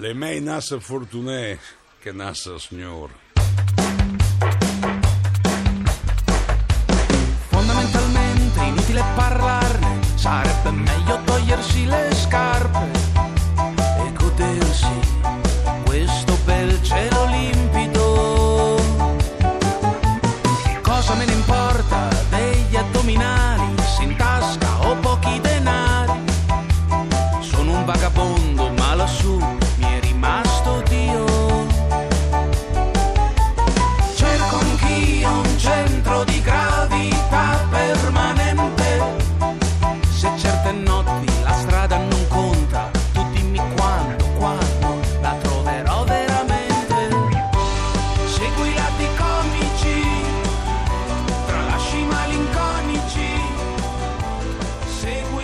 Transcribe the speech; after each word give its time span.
Le 0.00 0.14
mei 0.14 0.40
nasse 0.40 0.78
fortunee 0.78 1.58
che 1.98 2.12
nassa 2.12 2.56
signor. 2.56 3.10
Fondamentalmente 7.48 8.60
inutile 8.62 9.02
parlarne, 9.16 9.98
sarebbe 10.14 10.70
meglio 10.70 11.20
togliersi 11.24 11.84
le 11.86 12.07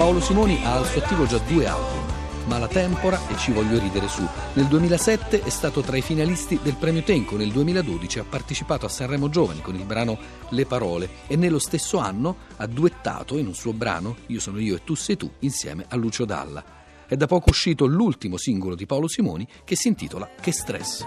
Paolo 0.04 0.20
Simoni 0.20 0.62
ha 0.62 0.74
al 0.74 0.86
suo 0.86 1.00
attivo 1.00 1.24
già 1.24 1.38
due 1.38 1.66
album, 1.66 2.04
Mala 2.44 2.68
Tempora 2.68 3.18
e 3.26 3.38
Ci 3.38 3.52
voglio 3.52 3.78
ridere 3.78 4.06
su. 4.06 4.22
Nel 4.52 4.66
2007 4.66 5.42
è 5.42 5.48
stato 5.48 5.80
tra 5.80 5.96
i 5.96 6.02
finalisti 6.02 6.60
del 6.62 6.74
Premio 6.74 7.02
Tenco, 7.02 7.38
nel 7.38 7.50
2012 7.50 8.18
ha 8.18 8.24
partecipato 8.24 8.84
a 8.84 8.90
Sanremo 8.90 9.30
Giovani 9.30 9.62
con 9.62 9.74
il 9.74 9.84
brano 9.86 10.18
Le 10.50 10.66
Parole 10.66 11.08
e 11.26 11.36
nello 11.36 11.58
stesso 11.58 11.96
anno 11.96 12.36
ha 12.58 12.66
duettato 12.66 13.38
in 13.38 13.46
un 13.46 13.54
suo 13.54 13.72
brano 13.72 14.16
Io 14.26 14.40
sono 14.40 14.60
io 14.60 14.76
e 14.76 14.84
tu 14.84 14.94
sei 14.94 15.16
tu 15.16 15.30
insieme 15.38 15.86
a 15.88 15.96
Lucio 15.96 16.26
Dalla. 16.26 16.62
È 17.06 17.16
da 17.16 17.26
poco 17.26 17.48
uscito 17.48 17.86
l'ultimo 17.86 18.36
singolo 18.36 18.74
di 18.74 18.84
Paolo 18.84 19.08
Simoni 19.08 19.48
che 19.64 19.74
si 19.74 19.88
intitola 19.88 20.28
Che 20.38 20.52
stress. 20.52 21.02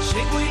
Segui 0.00 0.48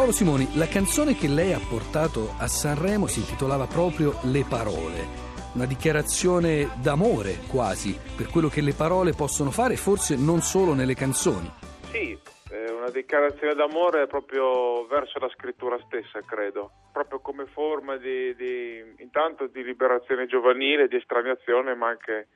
Paolo 0.00 0.14
Simoni, 0.16 0.56
la 0.56 0.64
canzone 0.64 1.12
che 1.12 1.28
lei 1.28 1.52
ha 1.52 1.60
portato 1.60 2.32
a 2.40 2.48
Sanremo 2.48 3.06
si 3.06 3.20
intitolava 3.20 3.66
proprio 3.66 4.16
Le 4.32 4.46
parole. 4.48 5.04
Una 5.52 5.66
dichiarazione 5.66 6.72
d'amore 6.80 7.44
quasi 7.52 7.92
per 8.16 8.32
quello 8.32 8.48
che 8.48 8.62
le 8.62 8.72
parole 8.72 9.12
possono 9.12 9.50
fare, 9.50 9.76
forse 9.76 10.16
non 10.16 10.40
solo 10.40 10.72
nelle 10.72 10.94
canzoni. 10.94 11.52
Sì, 11.92 12.16
è 12.48 12.70
una 12.70 12.88
dichiarazione 12.88 13.52
d'amore 13.52 14.06
proprio 14.06 14.86
verso 14.86 15.18
la 15.18 15.28
scrittura 15.36 15.76
stessa, 15.84 16.24
credo, 16.24 16.88
proprio 16.90 17.20
come 17.20 17.44
forma 17.44 17.98
di, 17.98 18.34
di- 18.36 18.82
intanto 19.04 19.48
di 19.48 19.62
liberazione 19.62 20.24
giovanile, 20.24 20.88
di 20.88 20.96
estraniazione, 20.96 21.74
ma 21.74 21.88
anche 21.88 22.28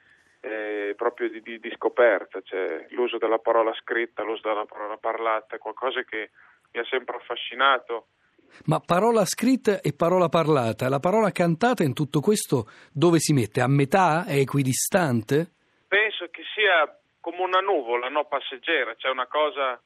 eh, 0.42 0.92
proprio 0.98 1.30
di, 1.30 1.40
di- 1.40 1.58
di 1.58 1.72
scoperta, 1.76 2.42
cioè 2.42 2.88
l'uso 2.90 3.16
della 3.16 3.38
parola 3.38 3.72
scritta, 3.72 4.22
l'uso 4.22 4.48
della 4.48 4.66
parola 4.66 4.98
parlata, 4.98 5.56
qualcosa 5.56 6.02
che 6.02 6.28
mi 6.74 6.80
ha 6.80 6.84
sempre 6.90 7.16
affascinato. 7.16 8.08
Ma 8.66 8.80
parola 8.80 9.24
scritta 9.24 9.80
e 9.80 9.94
parola 9.96 10.28
parlata, 10.28 10.88
la 10.88 11.00
parola 11.00 11.30
cantata 11.30 11.82
in 11.82 11.94
tutto 11.94 12.20
questo 12.20 12.68
dove 12.92 13.18
si 13.18 13.32
mette? 13.32 13.60
A 13.60 13.68
metà? 13.68 14.24
È 14.26 14.34
equidistante? 14.34 15.54
Penso 15.88 16.28
che 16.30 16.42
sia 16.54 16.98
come 17.20 17.42
una 17.42 17.60
nuvola, 17.60 18.08
no? 18.08 18.26
passeggera, 18.26 18.94
c'è 18.94 19.08
una 19.08 19.26
cosa, 19.26 19.80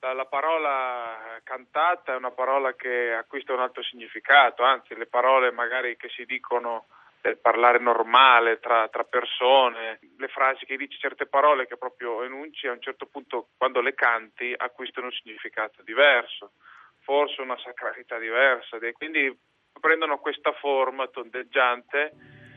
la, 0.00 0.12
la 0.12 0.24
parola 0.24 1.40
cantata 1.44 2.14
è 2.14 2.16
una 2.16 2.30
parola 2.30 2.74
che 2.74 3.12
acquista 3.12 3.52
un 3.52 3.60
altro 3.60 3.82
significato, 3.82 4.62
anzi 4.62 4.94
le 4.96 5.06
parole 5.06 5.52
magari 5.52 5.96
che 5.96 6.08
si 6.08 6.24
dicono 6.24 6.86
del 7.20 7.38
parlare 7.38 7.78
normale 7.78 8.58
tra, 8.60 8.88
tra 8.88 9.04
persone, 9.04 9.98
le 10.16 10.28
frasi 10.28 10.64
che 10.64 10.76
dici 10.76 10.98
certe 10.98 11.26
parole 11.26 11.66
che 11.66 11.76
proprio 11.76 12.22
enunci 12.22 12.66
a 12.66 12.72
un 12.72 12.80
certo 12.80 13.06
punto 13.06 13.48
quando 13.56 13.80
le 13.80 13.94
canti 13.94 14.54
acquistano 14.56 15.06
un 15.06 15.12
significato 15.12 15.82
diverso, 15.82 16.52
forse 17.00 17.42
una 17.42 17.58
sacralità 17.58 18.18
diversa, 18.18 18.78
quindi 18.92 19.36
prendono 19.78 20.18
questa 20.18 20.52
forma 20.52 21.08
tondeggiante 21.08 22.12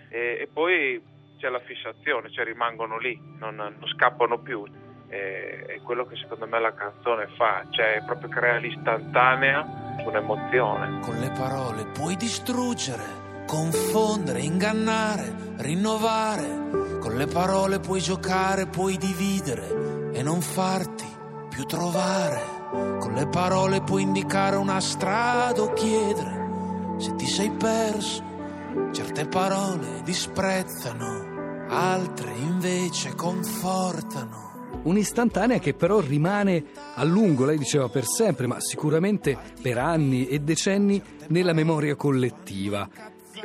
e, 0.10 0.38
e 0.42 0.50
poi 0.52 1.02
c'è 1.40 1.50
la 1.50 1.60
fissazione, 1.60 2.32
cioè 2.32 2.46
rimangono 2.46 2.98
lì, 2.98 3.20
non, 3.38 3.56
non 3.56 3.88
scappano 3.96 4.40
più. 4.40 4.64
È 5.10 5.80
quello 5.84 6.08
che 6.08 6.16
secondo 6.16 6.48
me 6.48 6.60
la 6.60 6.74
canzone 6.74 7.28
fa, 7.36 7.68
cioè 7.70 8.02
proprio 8.04 8.30
crea 8.30 8.58
l'istantanea 8.58 9.64
un'emozione. 10.06 11.02
Con 11.02 11.18
le 11.18 11.32
parole 11.38 11.86
puoi 11.94 12.16
distruggere, 12.16 13.04
confondere, 13.46 14.42
ingannare, 14.42 15.56
rinnovare. 15.58 17.00
Con 17.00 17.16
le 17.16 17.28
parole 17.28 17.80
puoi 17.80 18.00
giocare, 18.00 18.68
puoi 18.68 18.98
dividere 18.98 20.12
e 20.14 20.24
non 20.24 20.42
farti 20.42 21.06
più 21.50 21.66
trovare. 21.66 22.42
Con 23.00 23.14
le 23.14 23.28
parole 23.28 23.82
puoi 23.82 24.04
indicare 24.04 24.56
una 24.56 24.80
strada 24.80 25.62
o 25.62 25.74
chiedere 25.74 26.44
se 26.98 27.16
ti 27.16 27.28
sei 27.28 27.52
perso. 27.52 28.32
Certe 28.92 29.28
parole 29.28 30.02
disprezzano, 30.04 31.68
altre 31.68 32.34
invece 32.38 33.14
confortano. 33.16 34.52
Un'istantanea 34.84 35.60
che 35.60 35.74
però 35.74 36.00
rimane 36.00 36.66
a 36.96 37.04
lungo, 37.04 37.46
lei 37.46 37.58
diceva 37.58 37.88
per 37.90 38.06
sempre, 38.06 38.48
ma 38.48 38.60
sicuramente 38.60 39.38
per 39.62 39.78
anni 39.78 40.28
e 40.28 40.40
decenni 40.40 41.02
nella 41.28 41.54
memoria 41.54 41.96
collettiva. 41.96 42.90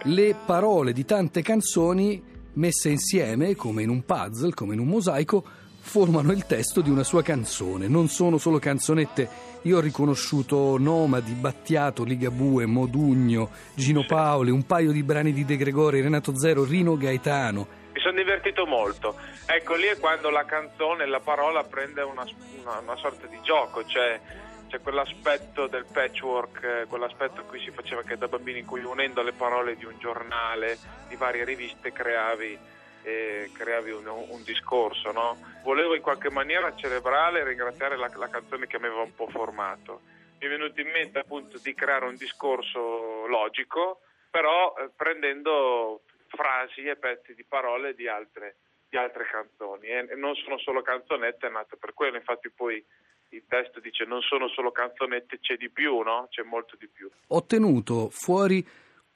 Le 0.04 0.34
parole 0.46 0.92
di 0.92 1.04
tante 1.04 1.42
canzoni 1.42 2.22
messe 2.54 2.88
insieme, 2.88 3.54
come 3.56 3.82
in 3.82 3.88
un 3.90 4.04
puzzle, 4.04 4.54
come 4.54 4.74
in 4.74 4.80
un 4.80 4.86
mosaico, 4.86 5.44
formano 5.80 6.32
il 6.32 6.46
testo 6.46 6.80
di 6.80 6.90
una 6.90 7.02
sua 7.04 7.22
canzone. 7.22 7.88
Non 7.88 8.08
sono 8.08 8.38
solo 8.38 8.58
canzonette. 8.58 9.46
Io 9.62 9.78
ho 9.78 9.80
riconosciuto 9.80 10.76
Nomadi, 10.78 11.32
Battiato, 11.32 12.04
Ligabue, 12.04 12.66
Modugno, 12.66 13.50
Gino 13.74 14.04
Paoli, 14.06 14.50
un 14.50 14.64
paio 14.64 14.92
di 14.92 15.02
brani 15.02 15.32
di 15.32 15.44
De 15.44 15.56
Gregori, 15.56 16.00
Renato 16.00 16.36
Zero, 16.38 16.64
Rino 16.64 16.96
Gaetano. 16.96 17.66
Mi 17.92 18.00
sono 18.00 18.16
divertito 18.16 18.66
molto. 18.66 19.16
Ecco, 19.46 19.74
lì 19.74 19.86
è 19.86 19.98
quando 19.98 20.30
la 20.30 20.44
canzone, 20.44 21.06
la 21.06 21.20
parola 21.20 21.64
prende 21.64 22.02
una, 22.02 22.24
una- 22.62 22.78
una 22.78 22.96
sorta 22.96 23.26
di 23.26 23.38
gioco, 23.42 23.84
cioè 23.84 24.20
c'è 24.68 24.80
quell'aspetto 24.80 25.66
del 25.66 25.86
patchwork, 25.90 26.62
eh, 26.62 26.86
quell'aspetto 26.86 27.40
a 27.40 27.44
cui 27.44 27.58
si 27.60 27.70
faceva 27.70 28.02
che 28.02 28.16
da 28.16 28.28
bambini 28.28 28.60
in 28.60 28.66
cui 28.66 28.84
unendo 28.84 29.22
le 29.22 29.32
parole 29.32 29.76
di 29.76 29.84
un 29.84 29.98
giornale, 29.98 30.78
di 31.08 31.16
varie 31.16 31.44
riviste, 31.44 31.90
creavi, 31.90 32.58
eh, 33.02 33.50
creavi 33.52 33.90
un, 33.90 34.06
un 34.06 34.42
discorso, 34.44 35.10
no? 35.10 35.38
Volevo 35.64 35.94
in 35.94 36.02
qualche 36.02 36.30
maniera 36.30 36.74
celebrare 36.76 37.40
e 37.40 37.44
ringraziare 37.44 37.96
la, 37.96 38.10
la 38.14 38.28
canzone 38.28 38.66
che 38.66 38.78
mi 38.78 38.86
aveva 38.86 39.02
un 39.02 39.14
po' 39.14 39.28
formato. 39.28 40.02
Mi 40.38 40.46
è 40.46 40.48
venuto 40.48 40.80
in 40.80 40.90
mente 40.90 41.18
appunto 41.18 41.58
di 41.58 41.74
creare 41.74 42.04
un 42.04 42.16
discorso 42.16 43.26
logico, 43.26 44.02
però 44.30 44.74
eh, 44.76 44.90
prendendo 44.94 46.02
frasi 46.28 46.82
e 46.82 46.96
pezzi 46.96 47.34
di 47.34 47.44
parole 47.44 47.94
di 47.94 48.06
altre, 48.06 48.56
di 48.88 48.96
altre 48.96 49.24
canzoni 49.24 49.86
e 49.86 50.14
non 50.14 50.34
sono 50.34 50.58
solo 50.58 50.82
canzonette, 50.82 51.46
è 51.46 51.50
nato 51.50 51.76
per 51.76 51.94
quello, 51.94 52.16
infatti 52.16 52.50
poi 52.50 52.84
il 53.30 53.44
testo 53.48 53.80
dice 53.80 54.04
non 54.04 54.20
sono 54.22 54.48
solo 54.48 54.70
canzonette, 54.72 55.38
c'è 55.40 55.56
di 55.56 55.70
più, 55.70 55.98
no? 56.00 56.26
C'è 56.30 56.42
molto 56.42 56.76
di 56.78 56.88
più. 56.88 57.08
ho 57.28 57.44
tenuto 57.44 58.08
fuori 58.10 58.66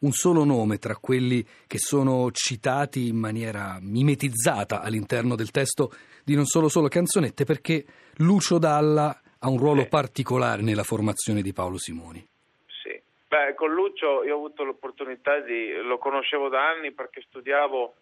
un 0.00 0.10
solo 0.10 0.44
nome 0.44 0.78
tra 0.78 0.96
quelli 0.96 1.46
che 1.66 1.78
sono 1.78 2.30
citati 2.32 3.06
in 3.06 3.16
maniera 3.16 3.78
mimetizzata 3.80 4.80
all'interno 4.82 5.36
del 5.36 5.50
testo 5.50 5.92
di 6.24 6.34
Non 6.34 6.44
solo 6.44 6.68
solo 6.68 6.88
canzonette 6.88 7.44
perché 7.44 7.84
Lucio 8.16 8.58
Dalla 8.58 9.20
ha 9.38 9.48
un 9.48 9.58
ruolo 9.58 9.82
Sì. 9.82 9.88
particolare 9.88 10.62
nella 10.62 10.82
formazione 10.82 11.40
di 11.42 11.52
Paolo 11.52 11.78
Simoni. 11.78 12.24
Sì. 12.82 13.00
Beh, 13.28 13.54
con 13.54 13.72
Lucio 13.72 14.22
io 14.24 14.34
ho 14.34 14.38
avuto 14.38 14.62
l'opportunità 14.64 15.40
di, 15.40 15.72
lo 15.82 15.98
conoscevo 15.98 16.48
da 16.48 16.68
anni 16.68 16.92
perché 16.92 17.22
studiavo 17.28 17.94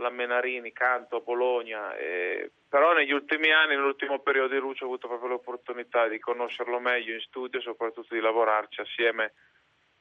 la 0.00 0.10
Menarini, 0.10 0.72
canto 0.72 1.16
a 1.16 1.20
Bologna, 1.20 1.94
e- 1.96 2.50
però 2.68 2.92
negli 2.94 3.12
ultimi 3.12 3.50
anni, 3.52 3.74
nell'ultimo 3.76 4.20
periodo 4.20 4.54
di 4.54 4.60
Lucio 4.60 4.84
ho 4.84 4.86
avuto 4.88 5.06
proprio 5.08 5.28
l'opportunità 5.28 6.08
di 6.08 6.18
conoscerlo 6.18 6.78
meglio 6.80 7.12
in 7.14 7.20
studio 7.20 7.58
e 7.58 7.62
soprattutto 7.62 8.14
di 8.14 8.20
lavorarci 8.20 8.80
assieme. 8.80 9.34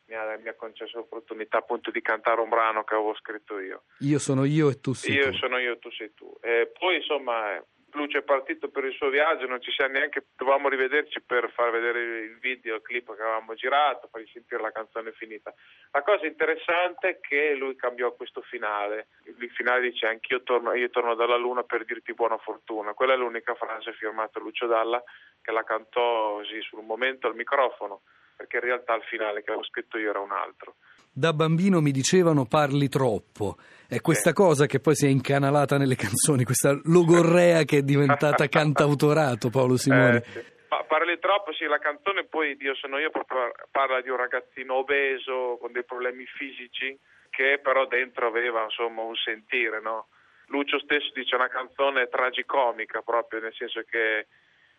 Mi 0.06 0.16
ha, 0.16 0.38
mi 0.38 0.50
ha 0.50 0.56
concesso 0.56 0.98
l'opportunità 0.98 1.58
appunto 1.60 1.90
di 1.92 2.02
cantare 2.02 2.42
un 2.42 2.50
brano 2.50 2.84
che 2.84 2.96
avevo 2.96 3.14
scritto 3.16 3.60
io. 3.60 3.84
Io 4.00 4.20
sono 4.20 4.44
io 4.46 4.70
e 4.70 4.80
tu 4.82 4.94
sei 4.94 5.16
Io 5.16 5.32
tu. 5.32 5.38
sono 5.38 5.58
io, 5.58 5.78
tu 5.80 5.90
sei 5.92 6.14
tu. 6.14 6.34
E 6.42 6.72
poi 6.78 6.96
insomma 6.98 7.64
Lucio 7.94 8.20
è 8.20 8.24
partito 8.24 8.70
per 8.70 8.86
il 8.86 8.94
suo 8.94 9.10
viaggio, 9.10 9.48
non 9.48 9.62
ci 9.62 9.72
siamo 9.72 9.94
neanche, 9.94 10.26
dovevamo 10.36 10.70
rivederci 10.70 11.22
per 11.22 11.52
far 11.52 11.72
vedere 11.72 12.00
il 12.22 12.38
video, 12.40 12.82
clip 12.82 13.14
che 13.16 13.22
avevamo 13.22 13.54
girato, 13.54 14.08
fargli 14.10 14.30
sentire 14.32 14.62
la 14.62 14.72
canzone 14.72 15.12
finita. 15.12 15.54
La 15.92 16.02
cosa 16.02 16.26
interessante 16.26 17.10
è 17.10 17.20
che 17.20 17.54
lui 17.56 17.76
cambiò 17.76 18.14
questo 18.14 18.42
finale, 18.42 19.08
il 19.24 19.52
finale 19.52 19.82
dice 19.82 20.08
anch'io 20.08 20.44
torno, 20.44 20.74
io 20.74 20.90
torno 20.90 21.16
dalla 21.16 21.38
luna 21.38 21.64
per 21.64 21.86
dirti 21.86 22.14
buona 22.14 22.38
fortuna, 22.38 22.94
quella 22.94 23.14
è 23.14 23.18
l'unica 23.18 23.56
frase 23.56 23.94
firmata 23.94 24.40
Lucio 24.40 24.68
Dalla 24.68 25.04
che 25.42 25.52
la 25.52 25.64
cantò 25.64 26.36
così 26.36 26.62
sul 26.62 26.84
momento 26.84 27.28
al 27.28 27.36
microfono, 27.36 28.02
perché 28.36 28.58
in 28.58 28.64
realtà 28.64 28.96
il 28.96 29.04
finale 29.04 29.44
che 29.44 29.50
avevo 29.50 29.66
scritto 29.66 29.98
io 29.98 30.10
era 30.10 30.20
un 30.20 30.32
altro. 30.32 30.76
Da 31.14 31.34
bambino 31.34 31.82
mi 31.82 31.92
dicevano 31.92 32.46
parli 32.46 32.88
troppo. 32.88 33.58
È 33.86 34.00
questa 34.00 34.32
cosa 34.32 34.66
che 34.66 34.80
poi 34.80 34.96
si 34.96 35.06
è 35.06 35.10
incanalata 35.10 35.78
nelle 35.78 35.96
canzoni, 36.00 36.46
questa 36.46 36.80
logorrea 36.86 37.64
che 37.64 37.80
è 37.80 37.82
diventata 37.82 38.48
cantautorato, 38.50 39.50
Paolo. 39.50 39.74
Eh, 39.74 39.78
sì. 39.78 39.90
Ma 39.90 40.84
parli 40.88 41.20
troppo, 41.20 41.52
sì, 41.52 41.66
la 41.66 41.80
canzone 41.80 42.24
poi 42.24 42.56
Dio 42.56 42.74
sono 42.76 42.98
io 42.98 43.10
proprio 43.10 43.52
parla 43.72 44.00
di 44.00 44.10
un 44.10 44.16
ragazzino 44.16 44.76
obeso 44.76 45.58
con 45.60 45.74
dei 45.74 45.84
problemi 45.84 46.24
fisici 46.26 46.98
che 47.30 47.60
però 47.62 47.86
dentro 47.88 48.28
aveva 48.28 48.64
insomma 48.64 49.02
un 49.02 49.16
sentire, 49.16 49.82
no? 49.82 50.08
Lucio 50.48 50.80
stesso 50.80 51.12
dice 51.14 51.36
una 51.36 51.50
canzone 51.50 52.08
tragicomica 52.08 53.02
proprio, 53.02 53.42
nel 53.42 53.54
senso 53.54 53.82
che 53.84 54.28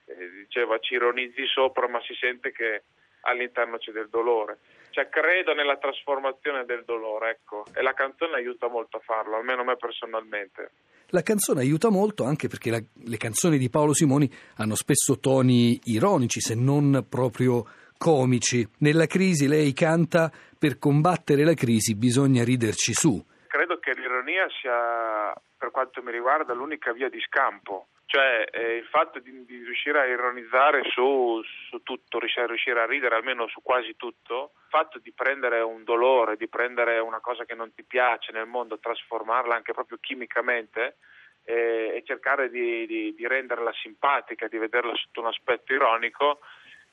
eh, 0.05 0.31
diceva 0.45 0.79
ci 0.79 0.95
ironizzi 0.95 1.47
sopra 1.47 1.89
ma 1.89 2.01
si 2.03 2.15
sente 2.15 2.53
che 2.53 2.85
all'interno 3.23 3.77
c'è 3.77 3.93
del 3.93 4.09
dolore. 4.09 4.59
Cioè 4.93 5.09
credo 5.09 5.55
nella 5.55 5.79
trasformazione 5.79 6.65
del 6.67 6.85
dolore, 6.85 7.31
ecco, 7.31 7.65
e 7.75 7.81
la 7.83 7.95
canzone 7.95 8.37
aiuta 8.37 8.69
molto 8.69 8.99
a 8.99 9.01
farlo, 9.01 9.37
almeno 9.37 9.63
a 9.63 9.65
me 9.65 9.77
personalmente. 9.77 10.71
La 11.09 11.23
canzone 11.23 11.61
aiuta 11.61 11.89
molto 11.91 12.25
anche 12.25 12.47
perché 12.49 12.71
la- 12.71 12.83
le 13.05 13.17
canzoni 13.17 13.57
di 13.59 13.71
Paolo 13.71 13.95
Simoni 13.95 14.31
hanno 14.57 14.75
spesso 14.75 15.19
toni 15.19 15.81
ironici, 15.85 16.41
se 16.41 16.55
non 16.55 17.07
proprio 17.09 17.65
comici. 17.97 18.67
Nella 18.79 19.07
crisi 19.07 19.49
lei 19.49 19.73
canta 19.73 20.31
per 20.59 20.79
combattere 20.79 21.45
la 21.45 21.55
crisi 21.55 21.95
bisogna 21.95 22.45
riderci 22.45 22.93
su. 22.93 23.25
credo 23.47 23.79
che 23.79 23.93
l'ironia 23.95 24.47
sia, 24.61 25.33
per 25.59 25.71
quanto 25.71 26.03
mi 26.03 26.11
riguarda, 26.11 26.55
l'unica 26.55 26.93
via 26.93 27.09
di 27.11 27.21
scampo. 27.21 27.89
Cioè 28.13 28.45
eh, 28.51 28.77
il 28.77 28.85
fatto 28.89 29.21
di, 29.21 29.47
di 29.47 29.65
riuscire 29.65 29.99
a 29.99 30.05
ironizzare 30.05 30.83
su, 30.91 31.41
su 31.71 31.83
tutto, 31.83 32.19
riuscire, 32.19 32.83
a 32.83 32.85
ridere 32.85 33.15
almeno 33.15 33.49
su 33.49 33.63
quasi 33.63 33.97
tutto, 33.97 34.51
il 34.55 34.69
fatto 34.69 34.99
di 34.99 35.13
prendere 35.13 35.63
un 35.63 35.83
dolore, 35.83 36.37
di 36.37 36.47
prendere 36.47 36.99
una 36.99 37.21
cosa 37.21 37.47
che 37.47 37.55
non 37.55 37.73
ti 37.73 37.85
piace 37.85 38.31
nel 38.31 38.45
mondo, 38.45 38.79
trasformarla 38.79 39.55
anche 39.55 39.73
proprio 39.73 39.97
chimicamente 39.99 40.99
eh, 41.45 41.95
e 41.95 42.03
cercare 42.05 42.51
di, 42.51 42.85
di- 42.85 43.15
di 43.15 43.27
renderla 43.27 43.73
simpatica, 43.81 44.47
di 44.47 44.59
vederla 44.59 44.95
sotto 44.95 45.21
un 45.21 45.29
aspetto 45.29 45.73
ironico, 45.73 46.41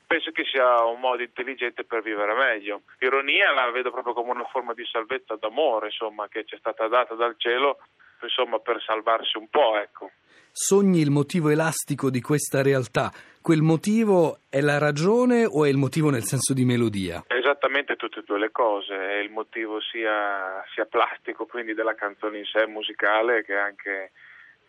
penso 0.06 0.30
che 0.30 0.46
sia 0.46 0.82
un 0.84 1.00
modo 1.00 1.20
intelligente 1.20 1.84
per 1.84 2.00
vivere 2.00 2.32
meglio. 2.32 2.84
L'ironia 2.96 3.52
la 3.52 3.70
vedo 3.70 3.90
proprio 3.90 4.14
come 4.14 4.30
una 4.30 4.48
forma 4.48 4.72
di 4.72 4.86
salvezza 4.86 5.36
d'amore, 5.36 5.88
insomma, 5.88 6.28
che 6.28 6.46
ci 6.46 6.54
è 6.54 6.58
stata 6.58 6.88
data 6.88 7.14
dal 7.14 7.34
cielo, 7.36 7.76
insomma, 8.22 8.58
per 8.60 8.80
salvarsi 8.80 9.36
un 9.36 9.50
po', 9.50 9.76
ecco. 9.76 10.12
Sogni 10.52 11.00
il 11.00 11.10
motivo 11.10 11.48
elastico 11.48 12.10
di 12.10 12.20
questa 12.20 12.62
realtà. 12.62 13.12
Quel 13.40 13.62
motivo 13.62 14.40
è 14.50 14.60
la 14.60 14.78
ragione 14.78 15.46
o 15.46 15.64
è 15.64 15.68
il 15.68 15.76
motivo 15.76 16.10
nel 16.10 16.24
senso 16.24 16.52
di 16.52 16.64
melodia? 16.64 17.24
Esattamente 17.28 17.96
tutte 17.96 18.20
e 18.20 18.22
due 18.26 18.38
le 18.38 18.50
cose, 18.50 18.92
e 18.92 19.20
il 19.22 19.30
motivo 19.30 19.80
sia, 19.80 20.62
sia 20.74 20.84
plastico, 20.84 21.46
quindi 21.46 21.72
della 21.72 21.94
canzone 21.94 22.38
in 22.38 22.44
sé 22.44 22.66
musicale, 22.66 23.44
che 23.44 23.54
anche, 23.54 24.10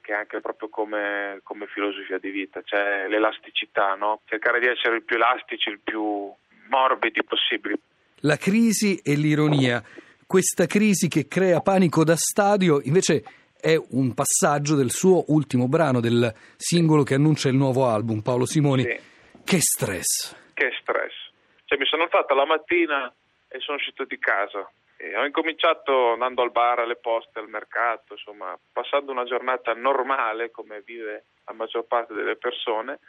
che 0.02 0.14
anche 0.14 0.40
proprio 0.40 0.70
come, 0.70 1.42
come 1.44 1.68
filosofia 1.68 2.18
di 2.18 2.30
vita, 2.30 2.62
cioè 2.64 3.08
l'elasticità, 3.10 3.96
no? 3.96 4.22
cercare 4.26 4.60
di 4.60 4.68
essere 4.68 4.96
il 4.98 5.04
più 5.04 5.18
elastici, 5.18 5.70
il 5.70 5.80
più 5.84 6.32
morbidi 6.70 7.24
possibili. 7.24 7.76
La 8.22 8.38
crisi 8.38 9.02
e 9.04 9.16
l'ironia. 9.16 9.84
Questa 10.26 10.66
crisi 10.66 11.10
che 11.10 11.28
crea 11.28 11.60
panico 11.60 12.06
da 12.06 12.16
stadio 12.16 12.80
invece 12.84 13.24
è 13.62 13.80
un 13.92 14.14
passaggio 14.14 14.76
del 14.76 14.90
suo 14.90 15.24
ultimo 15.28 15.68
brano, 15.68 16.02
del 16.02 16.34
singolo 16.58 17.04
che 17.04 17.14
annuncia 17.14 17.48
il 17.48 17.56
nuovo 17.56 17.88
album, 17.88 18.22
Paolo 18.22 18.46
Simoni. 18.46 18.84
Sì. 18.84 19.00
Che 19.46 19.60
stress! 19.60 20.36
Che 20.54 20.72
stress. 20.82 21.14
Cioè, 21.66 21.78
mi 21.78 21.86
sono 21.86 22.04
alzata 22.04 22.34
la 22.34 22.46
mattina 22.46 23.14
e 23.48 23.60
sono 23.60 23.78
uscito 23.78 24.04
di 24.04 24.18
casa. 24.20 24.70
E 24.98 25.18
ho 25.18 25.26
incominciato 25.26 26.14
andando 26.14 26.42
al 26.42 26.52
bar, 26.52 26.80
alle 26.80 26.96
poste, 26.96 27.40
al 27.40 27.50
mercato, 27.50 28.14
insomma, 28.14 28.58
passando 28.72 29.12
una 29.12 29.24
giornata 29.24 29.74
normale 29.74 30.52
come 30.52 30.82
vive 30.86 31.24
la 31.46 31.54
maggior 31.54 31.86
parte 31.86 32.14
delle 32.14 32.36
persone. 32.36 33.00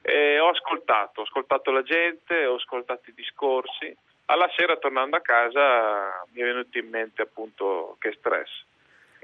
E 0.00 0.38
ho 0.38 0.48
ascoltato, 0.48 1.20
ho 1.20 1.24
ascoltato 1.24 1.70
la 1.70 1.82
gente, 1.82 2.46
ho 2.46 2.54
ascoltato 2.54 3.10
i 3.10 3.14
discorsi. 3.14 3.94
Alla 4.26 4.50
sera, 4.56 4.76
tornando 4.76 5.16
a 5.16 5.20
casa, 5.20 6.24
mi 6.32 6.40
è 6.40 6.44
venuto 6.44 6.78
in 6.78 6.88
mente 6.88 7.22
appunto 7.22 7.96
che 7.98 8.14
stress. 8.18 8.64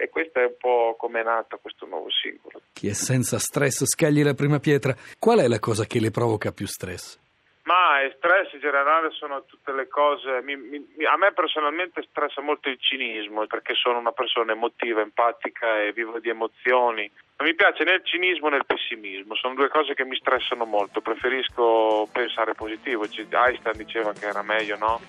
E 0.00 0.08
questo 0.10 0.38
è 0.38 0.44
un 0.44 0.54
po' 0.58 0.94
come 0.96 1.20
è 1.20 1.24
nato 1.24 1.58
questo 1.60 1.84
nuovo 1.86 2.06
singolo. 2.08 2.62
Chi 2.72 2.86
è 2.88 2.92
senza 2.92 3.38
stress 3.38 3.84
scagli 3.84 4.22
la 4.22 4.34
prima 4.34 4.60
pietra. 4.60 4.94
Qual 5.18 5.40
è 5.40 5.48
la 5.48 5.58
cosa 5.58 5.84
che 5.86 5.98
le 5.98 6.12
provoca 6.12 6.52
più 6.52 6.66
stress? 6.66 7.18
Ma 7.64 8.00
il 8.00 8.14
stress 8.16 8.54
in 8.54 8.60
generale 8.60 9.10
sono 9.10 9.44
tutte 9.44 9.72
le 9.72 9.88
cose. 9.88 10.40
mi- 10.42 10.56
mi- 10.56 10.86
a 11.04 11.16
me 11.18 11.32
personalmente 11.32 12.02
stressa 12.08 12.40
molto 12.40 12.68
il 12.70 12.78
cinismo 12.80 13.44
perché 13.46 13.74
sono 13.74 13.98
una 13.98 14.12
persona 14.12 14.52
emotiva, 14.52 15.02
empatica 15.02 15.82
e 15.82 15.92
vivo 15.92 16.18
di 16.20 16.28
emozioni. 16.30 17.10
Non 17.36 17.46
mi 17.48 17.54
piace 17.54 17.84
né 17.84 17.94
il 17.94 18.04
cinismo 18.04 18.48
né 18.48 18.56
il 18.56 18.64
pessimismo, 18.66 19.34
sono 19.34 19.54
due 19.54 19.68
cose 19.68 19.94
che 19.94 20.04
mi 20.04 20.16
stressano 20.16 20.64
molto. 20.64 21.00
Preferisco 21.02 22.08
pensare 22.10 22.54
positivo. 22.54 23.04
Einstein 23.04 23.76
diceva 23.76 24.12
che 24.12 24.26
era 24.26 24.42
meglio 24.42 24.78
no? 24.78 25.00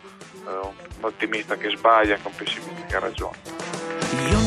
Eh, 0.45 0.49
un 0.97 1.03
ottimista 1.03 1.55
che 1.55 1.69
sbaglia 1.69 2.15
che 2.15 2.27
un 2.27 2.35
pessimista 2.35 2.85
che 2.87 2.95
ha 2.95 2.99
ragione. 2.99 4.38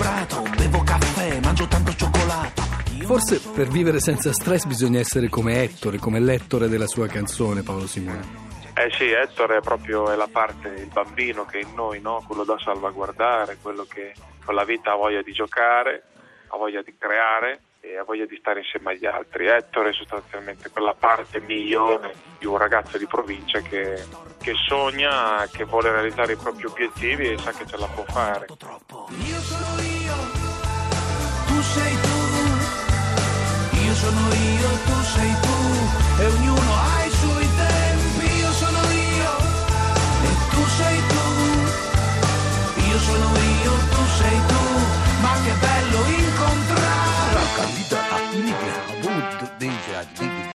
Equilibrato, 0.00 0.42
bevo 0.56 0.82
caffè, 0.82 1.40
mangio 1.40 1.66
tanto 1.68 1.92
cioccolato. 1.94 2.62
Io 2.98 3.06
Forse 3.06 3.40
per 3.54 3.68
vivere 3.68 4.00
senza 4.00 4.32
stress 4.32 4.64
bisogna 4.64 4.98
essere 4.98 5.28
come 5.28 5.62
Ettore, 5.62 5.98
come 5.98 6.20
lettore 6.20 6.68
della 6.68 6.86
sua 6.86 7.06
canzone, 7.06 7.62
Paolo 7.62 7.86
Simone. 7.86 8.48
Eh 8.74 8.90
sì, 8.96 9.10
Ettore 9.10 9.58
è 9.58 9.60
proprio 9.60 10.10
è 10.10 10.16
la 10.16 10.28
parte, 10.30 10.68
il 10.68 10.90
bambino 10.92 11.44
che 11.44 11.58
è 11.58 11.62
in 11.62 11.74
noi, 11.74 12.00
no? 12.00 12.24
quello 12.26 12.44
da 12.44 12.58
salvaguardare, 12.58 13.58
quello 13.60 13.84
che 13.84 14.14
con 14.44 14.54
la 14.54 14.64
vita 14.64 14.92
ha 14.92 14.96
voglia 14.96 15.22
di 15.22 15.32
giocare, 15.32 16.02
ha 16.48 16.56
voglia 16.56 16.80
di 16.82 16.94
creare 16.96 17.60
e 17.80 17.96
ha 17.96 18.04
voglia 18.04 18.26
di 18.26 18.36
stare 18.38 18.60
insieme 18.60 18.92
agli 18.92 19.06
altri. 19.06 19.46
Ettore 19.46 19.90
è 19.90 19.92
sostanzialmente 19.92 20.70
quella 20.70 20.94
parte 20.94 21.40
migliore 21.40 22.14
di 22.38 22.46
un 22.46 22.56
ragazzo 22.56 22.96
di 22.96 23.06
provincia 23.06 23.60
che, 23.60 24.02
che 24.38 24.52
sogna, 24.66 25.46
che 25.50 25.64
vuole 25.64 25.90
realizzare 25.90 26.34
i 26.34 26.36
propri 26.36 26.66
obiettivi 26.66 27.32
e 27.32 27.38
sa 27.38 27.50
che 27.52 27.66
ce 27.66 27.76
la 27.76 27.86
può 27.86 28.04
fare. 28.04 28.46
Io 28.48 29.38
sono 29.40 29.69
tu 31.60 31.66
sei 31.66 31.94
tu, 32.06 32.18
io 33.84 33.94
sono 33.94 34.20
io, 34.32 34.70
tu 34.86 35.02
sei 35.14 35.32
tu, 35.42 36.22
e 36.22 36.26
ognuno 36.26 36.49